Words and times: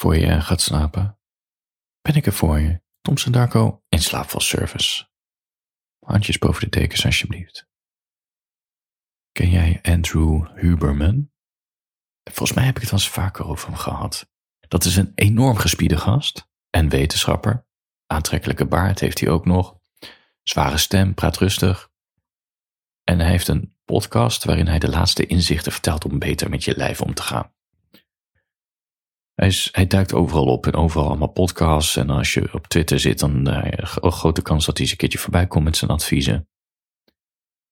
voor 0.00 0.16
je 0.16 0.40
gaat 0.40 0.60
slapen, 0.60 1.18
ben 2.00 2.14
ik 2.14 2.26
er 2.26 2.32
voor 2.32 2.58
je, 2.58 2.82
Thompson 3.00 3.32
Darko 3.32 3.84
in 3.88 3.98
slaapvalservice. 3.98 5.08
Handjes 6.06 6.38
boven 6.38 6.70
de 6.70 6.78
dekens 6.78 7.04
alsjeblieft. 7.04 7.68
Ken 9.32 9.50
jij 9.50 9.78
Andrew 9.82 10.58
Huberman? 10.58 11.32
Volgens 12.30 12.52
mij 12.52 12.64
heb 12.64 12.76
ik 12.76 12.82
het 12.82 12.92
al 12.92 12.98
eens 12.98 13.08
vaker 13.08 13.46
over 13.46 13.68
hem 13.68 13.76
gehad. 13.76 14.30
Dat 14.68 14.84
is 14.84 14.96
een 14.96 15.12
enorm 15.14 15.56
gespiede 15.56 15.96
gast 15.96 16.48
en 16.70 16.88
wetenschapper. 16.88 17.66
Aantrekkelijke 18.06 18.66
baard 18.66 19.00
heeft 19.00 19.20
hij 19.20 19.28
ook 19.28 19.44
nog. 19.44 19.78
Zware 20.42 20.78
stem, 20.78 21.14
praat 21.14 21.36
rustig. 21.36 21.90
En 23.04 23.18
hij 23.18 23.30
heeft 23.30 23.48
een 23.48 23.76
podcast 23.84 24.44
waarin 24.44 24.66
hij 24.66 24.78
de 24.78 24.88
laatste 24.88 25.26
inzichten 25.26 25.72
vertelt 25.72 26.04
om 26.04 26.18
beter 26.18 26.50
met 26.50 26.64
je 26.64 26.76
lijf 26.76 27.00
om 27.00 27.14
te 27.14 27.22
gaan. 27.22 27.54
Hij, 29.40 29.54
hij 29.72 29.86
duikt 29.86 30.14
overal 30.14 30.44
op 30.44 30.66
en 30.66 30.74
overal 30.74 31.08
allemaal 31.08 31.32
podcasts. 31.32 31.96
En 31.96 32.10
als 32.10 32.34
je 32.34 32.52
op 32.52 32.66
Twitter 32.66 33.00
zit, 33.00 33.18
dan 33.18 33.48
uh, 33.48 33.82
grote 33.84 34.42
kans 34.42 34.66
dat 34.66 34.74
hij 34.74 34.82
eens 34.82 34.90
een 34.90 34.98
keertje 34.98 35.18
voorbij 35.18 35.46
komt 35.46 35.64
met 35.64 35.76
zijn 35.76 35.90
adviezen. 35.90 36.48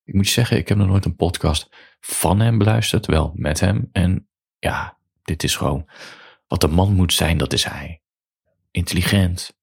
Ik 0.04 0.14
moet 0.14 0.28
zeggen, 0.28 0.56
ik 0.56 0.68
heb 0.68 0.78
nog 0.78 0.86
nooit 0.86 1.04
een 1.04 1.16
podcast 1.16 1.68
van 2.00 2.40
hem 2.40 2.58
beluisterd, 2.58 3.06
wel 3.06 3.32
met 3.34 3.60
hem. 3.60 3.88
En 3.92 4.28
ja, 4.58 4.98
dit 5.22 5.42
is 5.42 5.56
gewoon 5.56 5.88
wat 6.46 6.62
een 6.62 6.70
man 6.70 6.94
moet 6.94 7.12
zijn, 7.12 7.38
dat 7.38 7.52
is 7.52 7.64
hij. 7.64 8.02
Intelligent, 8.70 9.56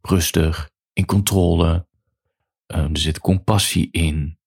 rustig, 0.00 0.70
in 0.92 1.06
controle. 1.06 1.86
Uh, 2.66 2.78
er 2.78 2.98
zit 2.98 3.20
compassie 3.20 3.88
in. 3.90 4.37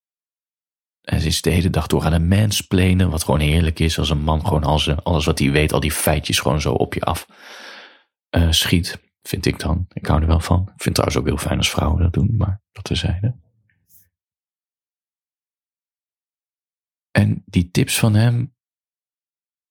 Hij 1.02 1.23
is 1.23 1.41
de 1.41 1.50
hele 1.50 1.70
dag 1.70 1.88
door 1.88 2.05
aan 2.05 2.14
een 2.14 2.28
mansplainen, 2.28 3.09
wat 3.09 3.23
gewoon 3.23 3.40
heerlijk 3.40 3.80
is 3.80 4.00
als 4.00 4.09
een 4.09 4.22
man 4.23 4.46
gewoon 4.46 4.64
alles, 4.64 5.04
alles 5.04 5.26
wat 5.26 5.40
hij 5.40 5.52
weet, 5.52 5.73
al 5.73 5.80
die 5.80 5.92
feitjes 5.92 6.40
gewoon 6.40 6.62
zo 6.62 6.73
op 6.73 6.94
je 6.94 7.02
af 7.02 7.28
uh, 8.36 8.52
schiet, 8.52 9.02
vind 9.22 9.45
ik 9.45 9.59
dan. 9.59 9.86
Ik 9.94 10.06
hou 10.06 10.22
er 10.22 10.28
wel 10.28 10.40
van. 10.40 10.62
Ik 10.62 10.68
vind 10.68 10.84
het 10.84 10.94
trouwens 10.94 11.20
ook 11.20 11.25
heel 11.25 11.48
fijn 11.48 11.58
als 11.58 11.70
vrouwen 11.70 12.02
dat 12.02 12.14
doen, 12.14 12.36
maar 12.38 12.62
dat 12.72 12.84
terzijde. 12.84 13.36
En 17.12 17.44
die 17.45 17.72
tips 17.72 18.00
van 18.00 18.14
hem, 18.14 18.56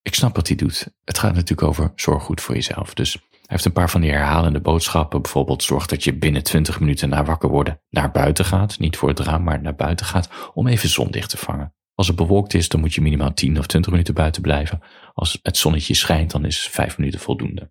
ik 0.03 0.15
snap 0.15 0.37
wat 0.37 0.49
hij 0.49 0.57
doet. 0.57 0.93
Het 1.05 1.19
gaat 1.19 1.35
natuurlijk 1.35 1.69
over 1.69 1.93
zorg 1.95 2.23
goed 2.23 2.41
voor 2.41 2.55
jezelf. 2.55 2.95
Dus 2.95 3.30
heeft 3.51 3.65
een 3.65 3.73
paar 3.73 3.91
van 3.91 4.01
die 4.01 4.11
herhalende 4.11 4.61
boodschappen. 4.61 5.23
Bijvoorbeeld 5.23 5.63
zorg 5.63 5.87
dat 5.87 6.05
je 6.05 6.19
binnen 6.19 6.43
20 6.43 6.81
minuten 6.81 7.09
na 7.09 7.25
wakker 7.25 7.49
worden 7.49 7.81
naar 7.89 8.11
buiten 8.11 8.45
gaat. 8.45 8.79
Niet 8.79 8.97
voor 8.97 9.09
het 9.09 9.19
raam, 9.19 9.43
maar 9.43 9.63
naar 9.63 9.75
buiten 9.75 10.07
gaat. 10.07 10.31
Om 10.55 10.67
even 10.67 10.89
zonlicht 10.89 11.31
te 11.31 11.37
vangen. 11.37 11.75
Als 11.95 12.07
het 12.07 12.17
bewolkt 12.17 12.55
is, 12.55 12.69
dan 12.69 12.81
moet 12.81 12.95
je 12.95 13.01
minimaal 13.01 13.35
10 13.35 13.59
of 13.59 13.67
20 13.67 13.91
minuten 13.91 14.15
buiten 14.15 14.43
blijven. 14.43 14.83
Als 15.13 15.39
het 15.43 15.57
zonnetje 15.57 15.95
schijnt, 15.95 16.31
dan 16.31 16.45
is 16.45 16.69
5 16.69 16.99
minuten 16.99 17.21
voldoende. 17.21 17.71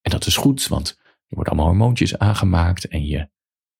En 0.00 0.10
dat 0.10 0.26
is 0.26 0.36
goed, 0.36 0.68
want 0.68 0.88
er 1.04 1.14
worden 1.28 1.52
allemaal 1.52 1.70
hormoontjes 1.70 2.18
aangemaakt. 2.18 2.88
En 2.88 3.06
je 3.06 3.28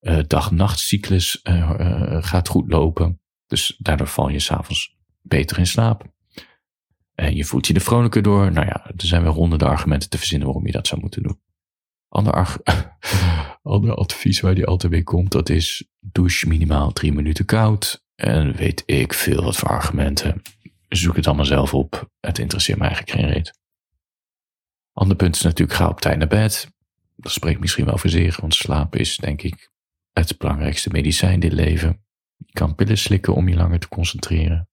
uh, 0.01 0.19
dag-nachtcyclus 0.27 1.41
uh, 1.42 2.23
gaat 2.25 2.48
goed 2.48 2.73
lopen. 2.73 3.20
Dus 3.47 3.77
daardoor 3.79 4.08
val 4.08 4.29
je 4.29 4.39
s'avonds 4.39 4.97
beter 5.23 5.58
in 5.58 5.67
slaap. 5.67 6.14
En 7.15 7.37
je 7.37 7.45
voelt 7.45 7.67
je 7.67 7.75
er 7.75 7.81
vrolijker 7.81 8.23
door. 8.23 8.53
Nou 8.53 8.67
ja, 8.67 8.87
er 8.87 9.07
zijn 9.07 9.23
wel 9.23 9.33
honderden 9.33 9.69
argumenten 9.69 10.09
te 10.09 10.19
verzinnen 10.19 10.47
waarom 10.47 10.67
je 10.67 10.73
dat 10.73 10.87
zou 10.87 11.01
moeten 11.01 11.23
doen. 11.23 11.41
Ander, 12.09 12.33
advies 13.97 14.41
waar 14.41 14.55
die 14.55 14.67
altijd 14.67 14.93
weer 14.93 15.05
komt, 15.05 15.31
dat 15.33 15.48
is 15.48 15.85
douche 16.01 16.48
minimaal 16.48 16.92
drie 16.92 17.12
minuten 17.12 17.45
koud. 17.45 18.05
En 18.15 18.53
weet 18.53 18.83
ik 18.87 19.15
veel 19.15 19.45
wat 19.45 19.57
voor 19.57 19.69
argumenten. 19.69 20.42
Zoek 20.89 21.17
het 21.17 21.27
allemaal 21.27 21.45
zelf 21.45 21.75
op. 21.75 22.11
Het 22.20 22.39
interesseert 22.39 22.79
me 22.79 22.85
eigenlijk 22.85 23.19
geen 23.19 23.31
reet. 23.31 23.59
Ander 24.92 25.17
punt 25.17 25.35
is 25.35 25.42
natuurlijk, 25.42 25.79
ga 25.79 25.89
op 25.89 26.01
tijd 26.01 26.19
naar 26.19 26.29
bed. 26.29 26.73
Dat 27.17 27.33
spreekt 27.33 27.61
misschien 27.61 27.85
wel 27.85 27.98
voor 27.98 28.11
zich, 28.11 28.41
want 28.41 28.55
slaap 28.55 28.97
is 28.97 29.17
denk 29.17 29.42
ik 29.42 29.70
het 30.12 30.39
belangrijkste 30.39 30.91
medicijn 30.91 31.41
dit 31.41 31.53
leven. 31.53 32.05
Je 32.36 32.52
kan 32.52 32.75
pillen 32.75 32.98
slikken 32.98 33.35
om 33.35 33.48
je 33.48 33.57
langer 33.57 33.79
te 33.79 33.89
concentreren. 33.89 34.69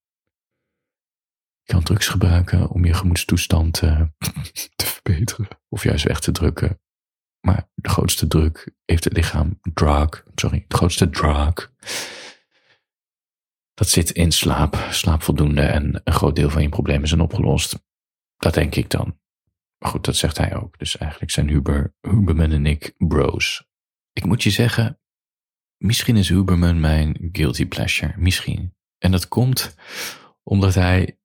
Kan 1.72 1.84
drugs 1.84 2.08
gebruiken 2.08 2.70
om 2.70 2.86
je 2.86 2.94
gemoedstoestand 2.94 3.82
uh, 3.82 4.02
te 4.76 4.86
verbeteren 4.86 5.48
of 5.70 5.84
juist 5.84 6.04
weg 6.04 6.20
te 6.20 6.32
drukken. 6.32 6.82
Maar 7.40 7.70
de 7.74 7.90
grootste 7.90 8.28
druk 8.28 8.74
heeft 8.86 9.04
het 9.04 9.14
lichaam 9.14 9.59
drug, 9.74 10.26
sorry, 10.36 10.66
de 10.68 10.76
grootste 10.76 11.09
drug. 11.09 11.74
Dat 13.74 13.90
zit 13.90 14.09
in 14.09 14.32
slaap, 14.32 14.88
slaap 14.90 15.24
voldoende 15.24 15.62
en 15.62 16.02
een 16.04 16.14
groot 16.14 16.36
deel 16.36 16.50
van 16.50 16.62
je 16.62 16.70
problemen 16.70 17.08
zijn 17.08 17.22
opgelost. 17.22 17.84
Dat 18.38 18.53
denk 18.53 18.76
ik 18.76 18.90
dan. 18.90 19.20
Maar 19.78 19.90
goed, 19.90 20.06
dat 20.06 20.16
zegt 20.16 20.38
hij 20.38 20.56
ook. 20.56 20.80
Dus 20.80 20.98
eigenlijk 20.98 21.32
zijn 21.32 21.50
Huber, 21.50 21.94
Huberman 22.02 22.52
en 22.52 22.66
ik 22.66 22.94
bros. 22.98 23.66
Ik 24.14 24.26
moet 24.26 24.44
je 24.44 24.50
zeggen, 24.50 25.00
misschien 25.78 26.18
is 26.18 26.30
Huberman 26.30 26.80
mijn 26.80 27.30
guilty 27.32 27.66
pleasure. 27.66 28.14
Misschien. 28.18 28.76
En 28.98 29.12
dat 29.12 29.28
komt 29.28 29.76
omdat 30.44 30.74
hij 30.74 31.20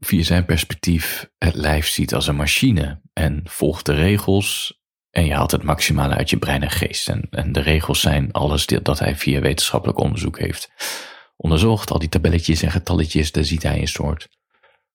via 0.00 0.22
zijn 0.22 0.44
perspectief 0.44 1.30
het 1.38 1.54
lijf 1.54 1.86
ziet 1.86 2.14
als 2.14 2.26
een 2.26 2.36
machine 2.36 3.00
en 3.12 3.40
volgt 3.44 3.86
de 3.86 3.94
regels 3.94 4.80
en 5.10 5.24
je 5.24 5.34
haalt 5.34 5.50
het 5.50 5.62
maximale 5.62 6.14
uit 6.14 6.30
je 6.30 6.38
brein 6.38 6.62
en 6.62 6.70
geest. 6.70 7.08
En, 7.08 7.26
en 7.30 7.52
de 7.52 7.60
regels 7.60 8.00
zijn 8.00 8.32
alles 8.32 8.66
dat 8.66 8.98
hij 8.98 9.16
via 9.16 9.40
wetenschappelijk 9.40 9.98
onderzoek 9.98 10.38
heeft 10.38 10.70
onderzocht. 11.36 11.90
Al 11.90 11.98
die 11.98 12.08
tabelletjes 12.08 12.62
en 12.62 12.70
getalletjes, 12.70 13.32
daar 13.32 13.44
ziet 13.44 13.62
hij 13.62 13.80
een 13.80 13.88
soort 13.88 14.28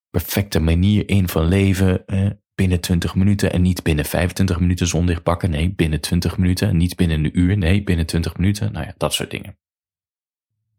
perfecte 0.09 0.59
manier 0.59 1.09
in 1.09 1.29
van 1.29 1.47
leven 1.47 2.05
eh, 2.05 2.29
binnen 2.55 2.79
20 2.79 3.15
minuten 3.15 3.51
en 3.51 3.61
niet 3.61 3.83
binnen 3.83 4.05
25 4.05 4.59
minuten 4.59 4.87
zondicht 4.87 5.23
pakken. 5.23 5.49
Nee, 5.49 5.73
binnen 5.75 6.01
20 6.01 6.37
minuten. 6.37 6.77
Niet 6.77 6.95
binnen 6.95 7.23
een 7.23 7.39
uur. 7.39 7.57
Nee, 7.57 7.83
binnen 7.83 8.05
20 8.05 8.37
minuten. 8.37 8.71
Nou 8.71 8.85
ja, 8.85 8.93
dat 8.97 9.13
soort 9.13 9.31
dingen. 9.31 9.57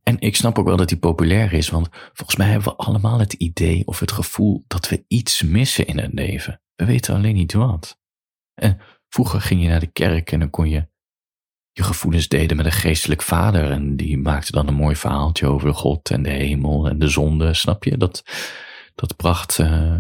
En 0.03 0.21
ik 0.21 0.37
snap 0.37 0.59
ook 0.59 0.67
wel 0.67 0.77
dat 0.77 0.89
die 0.89 0.99
populair 0.99 1.53
is, 1.53 1.69
want 1.69 1.89
volgens 2.13 2.37
mij 2.37 2.47
hebben 2.47 2.69
we 2.69 2.77
allemaal 2.77 3.19
het 3.19 3.33
idee 3.33 3.87
of 3.87 4.01
het 4.01 4.13
gevoel 4.13 4.65
dat 4.67 4.89
we 4.89 5.05
iets 5.09 5.43
missen 5.43 5.87
in 5.87 5.99
het 5.99 6.13
leven. 6.13 6.61
We 6.75 6.85
weten 6.85 7.15
alleen 7.15 7.35
niet 7.35 7.53
wat. 7.53 8.01
En 8.55 8.79
vroeger 9.09 9.41
ging 9.41 9.63
je 9.63 9.69
naar 9.69 9.81
de 9.81 9.93
kerk 9.93 10.33
en 10.33 10.39
dan 10.39 10.51
kon 10.51 10.69
je 10.69 10.91
je 11.73 11.83
gevoelens 11.83 12.29
delen 12.29 12.57
met 12.57 12.67
een 12.67 12.73
geestelijk 12.73 13.23
vader 13.23 13.71
en 13.71 13.97
die 13.97 14.19
maakte 14.19 14.53
dan 14.53 14.69
een 14.69 14.75
mooi 14.75 14.97
verhaaltje 14.97 15.47
over 15.47 15.75
God 15.75 16.11
en 16.11 16.23
de 16.23 16.31
hemel 16.31 16.89
en 16.89 16.99
de 16.99 17.09
zonde, 17.09 17.55
snap 17.55 17.85
je? 17.85 17.97
Dat, 17.97 18.25
dat 18.95 19.17
bracht 19.17 19.59
uh, 19.59 19.97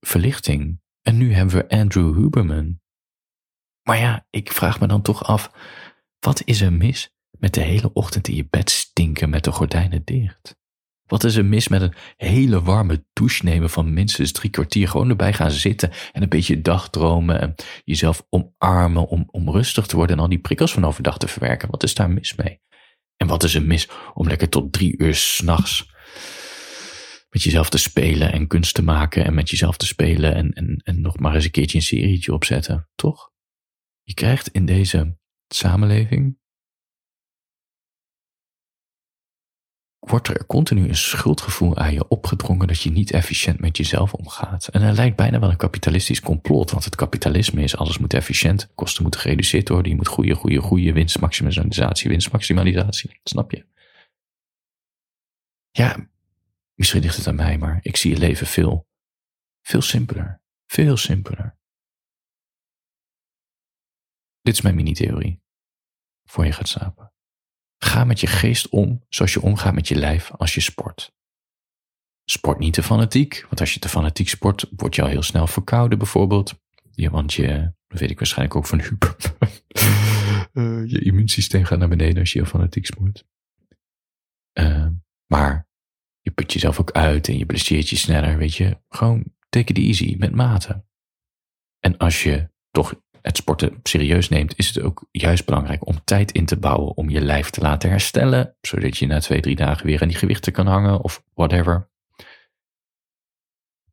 verlichting. 0.00 0.80
En 1.02 1.16
nu 1.16 1.34
hebben 1.34 1.54
we 1.54 1.68
Andrew 1.68 2.16
Huberman. 2.16 2.80
Maar 3.82 3.98
ja, 3.98 4.26
ik 4.30 4.52
vraag 4.52 4.80
me 4.80 4.86
dan 4.86 5.02
toch 5.02 5.24
af, 5.24 5.50
wat 6.18 6.42
is 6.44 6.60
er 6.60 6.72
mis 6.72 7.12
met 7.40 7.54
de 7.54 7.60
hele 7.60 7.92
ochtend 7.92 8.28
in 8.28 8.34
je 8.34 8.46
bed 8.50 8.70
stinken 8.70 9.30
met 9.30 9.44
de 9.44 9.52
gordijnen 9.52 10.02
dicht? 10.04 10.58
Wat 11.06 11.24
is 11.24 11.36
er 11.36 11.44
mis 11.44 11.68
met 11.68 11.82
een 11.82 11.94
hele 12.16 12.62
warme 12.62 13.04
douche 13.12 13.44
nemen 13.44 13.70
van 13.70 13.92
minstens 13.92 14.32
drie 14.32 14.50
kwartier? 14.50 14.88
Gewoon 14.88 15.08
erbij 15.08 15.32
gaan 15.32 15.50
zitten 15.50 15.90
en 16.12 16.22
een 16.22 16.28
beetje 16.28 16.60
dagdromen 16.60 17.40
en 17.40 17.54
jezelf 17.84 18.26
omarmen 18.28 19.08
om, 19.08 19.28
om 19.30 19.50
rustig 19.50 19.86
te 19.86 19.96
worden 19.96 20.16
en 20.16 20.22
al 20.22 20.28
die 20.28 20.38
prikkels 20.38 20.72
van 20.72 20.84
overdag 20.84 21.18
te 21.18 21.28
verwerken. 21.28 21.70
Wat 21.70 21.82
is 21.82 21.94
daar 21.94 22.10
mis 22.10 22.34
mee? 22.34 22.60
En 23.16 23.26
wat 23.26 23.42
is 23.42 23.54
er 23.54 23.62
mis 23.62 23.88
om 24.14 24.28
lekker 24.28 24.48
tot 24.48 24.72
drie 24.72 24.94
uur 24.98 25.14
s'nachts 25.14 25.88
met 27.30 27.42
jezelf 27.42 27.70
te 27.70 27.78
spelen 27.78 28.32
en 28.32 28.46
kunst 28.46 28.74
te 28.74 28.82
maken 28.82 29.24
en 29.24 29.34
met 29.34 29.50
jezelf 29.50 29.76
te 29.76 29.86
spelen 29.86 30.34
en, 30.34 30.52
en, 30.52 30.80
en 30.84 31.00
nog 31.00 31.18
maar 31.18 31.34
eens 31.34 31.44
een 31.44 31.50
keertje 31.50 31.78
een 31.78 31.84
serietje 31.84 32.32
opzetten, 32.32 32.88
toch? 32.94 33.30
Je 34.02 34.14
krijgt 34.14 34.48
in 34.48 34.66
deze 34.66 35.18
samenleving 35.48 36.38
wordt 40.00 40.28
er 40.28 40.46
continu 40.46 40.88
een 40.88 40.96
schuldgevoel 40.96 41.76
aan 41.76 41.92
je 41.92 42.08
opgedrongen 42.08 42.66
dat 42.66 42.82
je 42.82 42.90
niet 42.90 43.10
efficiënt 43.10 43.60
met 43.60 43.76
jezelf 43.76 44.14
omgaat. 44.14 44.68
En 44.68 44.80
dat 44.80 44.96
lijkt 44.96 45.16
bijna 45.16 45.38
wel 45.38 45.50
een 45.50 45.56
kapitalistisch 45.56 46.20
complot, 46.20 46.70
want 46.70 46.84
het 46.84 46.94
kapitalisme 46.94 47.62
is 47.62 47.76
alles 47.76 47.98
moet 47.98 48.14
efficiënt, 48.14 48.70
kosten 48.74 49.02
moeten 49.02 49.20
gereduceerd 49.20 49.68
worden, 49.68 49.90
je 49.90 49.96
moet 49.96 50.08
groeien, 50.08 50.36
groeien, 50.36 50.62
groeien, 50.62 50.94
winstmaximalisatie, 50.94 52.10
winstmaximalisatie. 52.10 53.20
Snap 53.22 53.50
je? 53.50 53.66
Ja, 55.70 56.08
misschien 56.74 57.00
ligt 57.00 57.16
het 57.16 57.26
aan 57.26 57.34
mij, 57.34 57.58
maar 57.58 57.78
ik 57.82 57.96
zie 57.96 58.10
je 58.10 58.18
leven 58.18 58.46
veel, 58.46 58.86
veel 59.62 59.82
simpeler. 59.82 60.40
Veel 60.66 60.96
simpeler. 60.96 61.58
Dit 64.40 64.54
is 64.54 64.60
mijn 64.60 64.74
mini-theorie. 64.74 65.42
Voor 66.24 66.44
je 66.44 66.52
gaat 66.52 66.68
slapen. 66.68 67.09
Ga 67.84 68.04
met 68.04 68.20
je 68.20 68.26
geest 68.26 68.68
om 68.68 69.04
zoals 69.08 69.32
je 69.32 69.42
omgaat 69.42 69.74
met 69.74 69.88
je 69.88 69.94
lijf 69.94 70.30
als 70.30 70.54
je 70.54 70.60
sport. 70.60 71.12
Sport 72.24 72.58
niet 72.58 72.72
te 72.72 72.82
fanatiek, 72.82 73.42
want 73.42 73.60
als 73.60 73.74
je 73.74 73.80
te 73.80 73.88
fanatiek 73.88 74.28
sport, 74.28 74.66
word 74.76 74.94
je 74.94 75.02
al 75.02 75.08
heel 75.08 75.22
snel 75.22 75.46
verkouden 75.46 75.98
bijvoorbeeld. 75.98 76.60
Ja, 76.90 77.10
want 77.10 77.32
je, 77.32 77.72
dat 77.86 78.00
weet 78.00 78.10
ik 78.10 78.18
waarschijnlijk 78.18 78.56
ook 78.56 78.66
van 78.66 78.80
Huber, 78.80 79.16
uh, 80.52 80.90
je 80.90 81.00
immuunsysteem 81.00 81.64
gaat 81.64 81.78
naar 81.78 81.88
beneden 81.88 82.18
als 82.18 82.32
je 82.32 82.38
heel 82.38 82.48
fanatiek 82.48 82.86
sport. 82.86 83.24
Uh, 84.58 84.86
maar 85.26 85.68
je 86.20 86.30
put 86.30 86.52
jezelf 86.52 86.80
ook 86.80 86.90
uit 86.90 87.28
en 87.28 87.38
je 87.38 87.46
blesseert 87.46 87.88
je 87.88 87.96
sneller, 87.96 88.36
weet 88.36 88.54
je. 88.54 88.80
Gewoon 88.88 89.24
take 89.48 89.72
it 89.72 89.78
easy, 89.78 90.16
met 90.18 90.34
mate. 90.34 90.84
En 91.78 91.96
als 91.96 92.22
je 92.22 92.50
toch 92.70 92.94
het 93.22 93.36
sporten 93.36 93.80
serieus 93.82 94.28
neemt, 94.28 94.58
is 94.58 94.68
het 94.68 94.80
ook 94.80 95.08
juist 95.10 95.44
belangrijk 95.44 95.86
om 95.86 96.04
tijd 96.04 96.32
in 96.32 96.46
te 96.46 96.56
bouwen 96.56 96.96
om 96.96 97.10
je 97.10 97.20
lijf 97.20 97.50
te 97.50 97.60
laten 97.60 97.90
herstellen, 97.90 98.56
zodat 98.60 98.96
je 98.96 99.06
na 99.06 99.20
twee, 99.20 99.40
drie 99.40 99.56
dagen 99.56 99.86
weer 99.86 100.02
aan 100.02 100.08
die 100.08 100.16
gewichten 100.16 100.52
kan 100.52 100.66
hangen 100.66 101.00
of 101.00 101.24
whatever. 101.34 101.90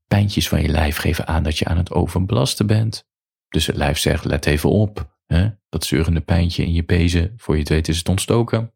Pijntjes 0.07 0.47
van 0.47 0.61
je 0.61 0.67
lijf 0.67 0.97
geven 0.97 1.27
aan 1.27 1.43
dat 1.43 1.57
je 1.57 1.65
aan 1.65 1.77
het 1.77 1.91
overbelasten 1.91 2.67
bent. 2.67 3.07
Dus 3.49 3.67
het 3.67 3.75
lijf 3.75 3.97
zegt, 3.97 4.25
let 4.25 4.45
even 4.45 4.69
op, 4.69 5.17
hè? 5.25 5.49
dat 5.69 5.85
zeurende 5.85 6.21
pijntje 6.21 6.63
in 6.63 6.73
je 6.73 6.83
pezen, 6.83 7.33
voor 7.37 7.53
je 7.53 7.59
het 7.59 7.69
weet 7.69 7.87
is 7.87 7.97
het 7.97 8.09
ontstoken. 8.09 8.71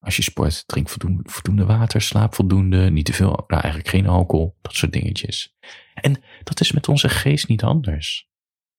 Als 0.00 0.16
je 0.16 0.22
sport, 0.22 0.66
drink 0.66 0.88
voldoende, 0.88 1.22
voldoende 1.30 1.64
water, 1.64 2.00
slaap 2.00 2.34
voldoende, 2.34 2.90
niet 2.90 3.04
te 3.04 3.12
veel, 3.12 3.44
nou 3.46 3.62
eigenlijk 3.62 3.88
geen 3.88 4.06
alcohol, 4.06 4.56
dat 4.62 4.74
soort 4.74 4.92
dingetjes. 4.92 5.56
En 5.94 6.22
dat 6.42 6.60
is 6.60 6.72
met 6.72 6.88
onze 6.88 7.08
geest 7.08 7.48
niet 7.48 7.62
anders. 7.62 8.29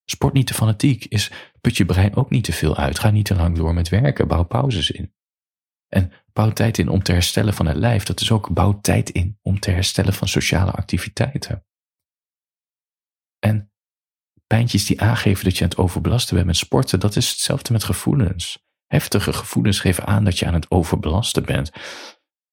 Sport 0.04 0.32
niet 0.32 0.46
te 0.46 0.54
fanatiek 0.54 1.04
is 1.04 1.30
put 1.60 1.76
je 1.76 1.84
brein 1.84 2.16
ook 2.16 2.30
niet 2.30 2.44
te 2.44 2.52
veel 2.52 2.76
uit. 2.76 2.98
Ga 2.98 3.10
niet 3.10 3.24
te 3.24 3.34
lang 3.34 3.56
door 3.56 3.74
met 3.74 3.88
werken. 3.88 4.28
Bouw 4.28 4.44
pauzes 4.44 4.90
in. 4.90 5.14
En 5.88 6.12
bouw 6.32 6.50
tijd 6.50 6.78
in 6.78 6.88
om 6.88 7.02
te 7.02 7.12
herstellen 7.12 7.54
van 7.54 7.66
het 7.66 7.76
lijf. 7.76 8.04
Dat 8.04 8.20
is 8.20 8.30
ook 8.30 8.52
bouw 8.52 8.80
tijd 8.80 9.10
in 9.10 9.38
om 9.42 9.60
te 9.60 9.70
herstellen 9.70 10.12
van 10.12 10.28
sociale 10.28 10.70
activiteiten. 10.70 11.66
En 13.38 13.72
pijntjes 14.46 14.86
die 14.86 15.00
aangeven 15.00 15.44
dat 15.44 15.56
je 15.56 15.64
aan 15.64 15.70
het 15.70 15.78
overbelasten 15.78 16.34
bent 16.34 16.46
met 16.46 16.56
sporten, 16.56 17.00
dat 17.00 17.16
is 17.16 17.30
hetzelfde 17.30 17.72
met 17.72 17.84
gevoelens. 17.84 18.64
Heftige 18.86 19.32
gevoelens 19.32 19.80
geven 19.80 20.06
aan 20.06 20.24
dat 20.24 20.38
je 20.38 20.46
aan 20.46 20.54
het 20.54 20.70
overbelasten 20.70 21.44
bent. 21.44 21.70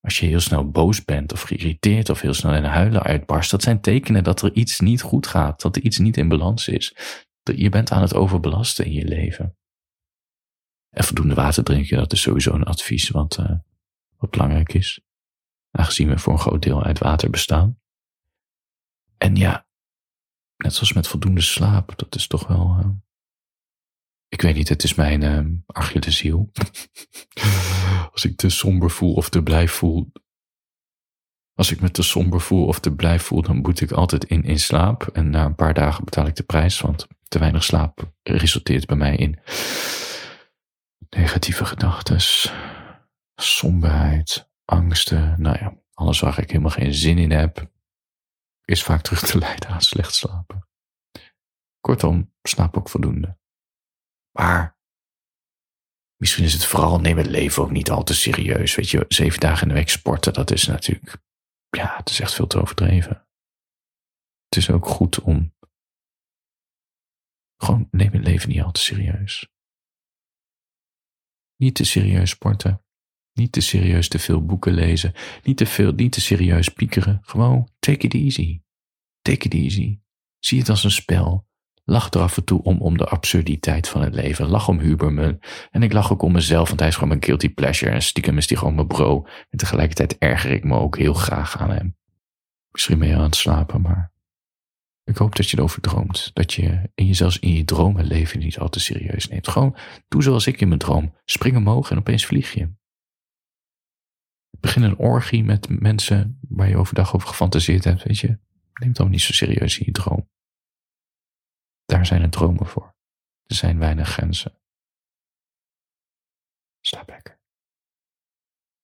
Als 0.02 0.20
je 0.20 0.26
heel 0.26 0.40
snel 0.40 0.70
boos 0.70 1.06
bent 1.06 1.34
of 1.34 1.42
geïrriteerd 1.42 2.10
of 2.10 2.22
heel 2.22 2.34
snel 2.34 2.54
in 2.54 2.64
huilen 2.64 3.04
uitbarst, 3.04 3.52
dat 3.52 3.64
zijn 3.64 3.82
tekenen 3.82 4.24
dat 4.24 4.42
er 4.42 4.54
iets 4.54 4.80
niet 4.80 5.02
goed 5.02 5.28
gaat, 5.28 5.62
dat 5.62 5.76
er 5.76 5.82
iets 5.82 5.98
niet 5.98 6.18
in 6.18 6.28
balans 6.28 6.68
is 6.68 6.96
je 7.58 7.70
bent 7.70 7.92
aan 7.92 8.02
het 8.02 8.14
overbelasten 8.14 8.86
in 8.86 8.94
je 8.94 9.06
leven. 9.06 9.58
En 10.90 11.04
voldoende 11.04 11.34
water 11.34 11.64
drinken, 11.64 11.98
dat 11.98 12.14
is 12.14 12.22
sowieso 12.22 12.54
een 12.54 12.64
advies, 12.64 13.10
want 13.10 13.38
uh, 13.38 13.52
wat 14.18 14.30
belangrijk 14.30 14.74
is, 14.74 15.02
aangezien 15.72 16.10
we 16.10 16.18
voor 16.18 16.34
een 16.34 16.40
groot 16.40 16.62
deel 16.62 16.84
uit 16.84 17.00
water 17.00 17.30
bestaan. 17.30 17.80
En 19.18 19.36
ja, 19.36 19.68
net 20.58 20.74
zoals 20.74 20.94
met 20.94 21.08
voldoende 21.08 21.42
slaap, 21.42 21.98
dat 21.98 22.16
is 22.16 22.28
toch 22.28 22.48
wel. 22.48 22.78
Uh, 22.80 22.90
ik 24.28 24.42
weet 24.42 24.56
niet, 24.56 24.70
het 24.70 24.84
is 24.84 24.96
mijn 24.96 25.22
uh, 25.22 25.62
Achilleshiel. 25.66 26.52
Als 28.14 28.26
ik 28.26 28.38
te 28.38 28.50
somber 28.50 28.90
voel 28.90 29.14
of 29.14 29.30
te 29.30 29.44
blij 29.44 29.68
voel. 29.68 30.12
Als 31.54 31.72
ik 31.72 31.82
me 31.82 31.92
te 31.92 32.04
somber 32.04 32.42
voel 32.42 32.66
of 32.66 32.80
te 32.80 32.96
blij 32.96 33.20
voel, 33.20 33.42
dan 33.42 33.58
moet 33.58 33.82
ik 33.82 33.92
altijd 33.92 34.24
in, 34.26 34.44
in 34.44 34.60
slaap. 34.60 35.04
En 35.04 35.30
na 35.30 35.46
een 35.46 35.56
paar 35.56 35.74
dagen 35.74 36.04
betaal 36.06 36.28
ik 36.28 36.36
de 36.36 36.44
prijs, 36.44 36.82
want 36.82 37.08
te 37.30 37.40
weinig 37.40 37.64
slaap 37.64 38.14
resulteert 38.24 38.86
bij 38.86 38.96
mij 38.96 39.16
in 39.16 39.40
negatieve 41.10 41.66
gedachten, 41.66 42.20
somberheid, 43.36 44.50
angsten. 44.66 45.42
Nou 45.42 45.58
ja, 45.60 45.78
alles 45.94 46.20
waar 46.20 46.40
ik 46.40 46.50
helemaal 46.50 46.72
geen 46.72 46.94
zin 46.94 47.18
in 47.18 47.32
heb, 47.32 47.72
is 48.66 48.84
vaak 48.84 49.02
terug 49.02 49.22
te 49.22 49.38
leiden 49.46 49.70
aan 49.70 49.82
slecht 49.82 50.14
slapen. 50.14 50.68
Kortom, 51.80 52.34
slaap 52.42 52.78
ook 52.78 52.90
voldoende. 52.90 53.38
Maar 54.32 54.78
misschien 56.16 56.44
is 56.44 56.54
het 56.54 56.66
vooral, 56.66 57.00
neem 57.00 57.18
het 57.18 57.28
leven 57.28 57.64
ook 57.64 57.72
niet 57.72 57.90
al 57.90 58.04
te 58.04 58.14
serieus. 58.14 58.76
Weet 58.76 58.90
je, 58.90 59.06
zeven 59.08 59.40
dagen 59.40 59.62
in 59.62 59.68
de 59.68 59.74
week 59.74 59.90
sporten, 59.90 60.34
dat 60.34 60.52
is 60.52 60.68
natuurlijk, 60.68 61.18
ja, 61.70 61.94
het 61.98 62.10
is 62.10 62.20
echt 62.20 62.34
veel 62.34 62.48
te 62.48 62.62
overdreven. 62.62 63.28
Het 64.46 64.58
is 64.58 64.70
ook 64.70 64.86
goed 64.88 65.20
om 65.20 65.54
gewoon 67.64 67.88
neem 67.92 68.12
het 68.12 68.24
leven 68.24 68.50
niet 68.50 68.62
al 68.62 68.72
te 68.72 68.82
serieus. 68.82 69.48
Niet 71.56 71.76
te 71.76 71.84
serieus 71.84 72.30
sporten. 72.30 72.84
Niet 73.34 73.52
te 73.52 73.62
serieus 73.62 74.08
te 74.08 74.20
veel 74.20 74.46
boeken 74.46 74.74
lezen. 74.74 75.14
Niet 75.44 75.58
te 75.58 75.66
veel, 75.66 75.92
niet 75.92 76.12
te 76.12 76.22
serieus 76.22 76.70
piekeren. 76.70 77.20
Gewoon 77.22 77.70
take 77.80 78.06
it 78.06 78.14
easy. 78.14 78.62
Take 79.22 79.46
it 79.46 79.54
easy. 79.54 80.00
Zie 80.40 80.60
het 80.60 80.70
als 80.70 80.84
een 80.84 80.92
spel. 80.92 81.48
Lach 81.84 82.10
er 82.10 82.22
af 82.22 82.38
en 82.38 82.44
toe 82.44 82.64
om, 82.64 82.82
om 82.82 82.98
de 82.98 83.06
absurditeit 83.06 83.88
van 83.88 84.02
het 84.02 84.14
leven. 84.14 84.48
Lach 84.48 84.68
om 84.68 84.80
Huberman. 84.80 85.40
En 85.72 85.84
ik 85.84 85.94
lach 85.94 86.12
ook 86.12 86.22
om 86.22 86.32
mezelf, 86.32 86.68
want 86.68 86.80
hij 86.80 86.90
is 86.90 86.94
gewoon 86.94 87.10
mijn 87.10 87.24
guilty 87.24 87.50
pleasure. 87.50 87.92
En 87.92 88.02
stiekem 88.02 88.38
is 88.38 88.50
hij 88.50 88.58
gewoon 88.58 88.76
mijn 88.76 88.88
bro. 88.88 89.26
En 89.50 89.58
tegelijkertijd 89.58 90.18
erger 90.18 90.52
ik 90.52 90.64
me 90.64 90.78
ook 90.78 90.98
heel 90.98 91.14
graag 91.14 91.58
aan 91.58 91.70
hem. 91.70 91.98
Misschien 92.72 93.00
ben 93.00 93.08
je 93.08 93.16
aan 93.16 93.22
het 93.22 93.36
slapen, 93.36 93.82
maar 93.82 94.12
ik 95.10 95.18
hoop 95.18 95.36
dat 95.36 95.50
je 95.50 95.58
erover 95.58 95.82
droomt. 95.82 96.32
Dat 96.34 96.54
je 96.54 96.90
in 96.96 97.06
jezelf 97.06 97.38
in 97.38 97.54
je 97.54 97.64
dromen 97.64 98.06
leven 98.06 98.40
niet 98.40 98.60
al 98.60 98.70
te 98.70 98.80
serieus 98.80 99.28
neemt. 99.28 99.48
Gewoon 99.48 99.78
doe 100.08 100.24
zoals 100.24 100.48
ik 100.48 100.62
in 100.62 100.68
mijn 100.68 100.80
droom. 100.80 101.16
Spring 101.26 101.58
omhoog 101.58 101.92
en 101.92 101.98
opeens 101.98 102.26
vlieg 102.26 102.54
je. 102.54 102.74
Begin 104.60 104.84
een 104.84 104.98
orgie 104.98 105.44
met 105.44 105.82
mensen 105.82 106.40
waar 106.50 106.70
je 106.70 106.78
overdag 106.78 107.16
over 107.16 107.28
gefantaseerd 107.28 107.84
hebt. 107.84 108.04
Weet 108.04 108.20
je, 108.20 108.28
neem 108.28 108.90
het 108.90 108.98
allemaal 108.98 109.18
niet 109.18 109.22
zo 109.22 109.34
serieus 109.34 109.80
in 109.80 109.86
je 109.86 109.92
droom. 109.92 110.30
Daar 111.86 112.06
zijn 112.06 112.22
er 112.22 112.30
dromen 112.30 112.66
voor. 112.66 112.96
Er 113.46 113.56
zijn 113.56 113.80
weinig 113.80 114.10
grenzen. 114.10 114.62
Slaap 116.80 117.10
lekker. 117.10 117.39